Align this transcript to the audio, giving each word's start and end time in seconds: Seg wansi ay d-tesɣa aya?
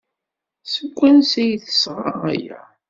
Seg 0.73 0.91
wansi 0.97 1.39
ay 1.43 1.51
d-tesɣa 1.61 2.11
aya? 2.31 2.59